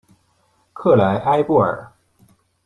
[0.73, 1.91] 克莱埃布尔。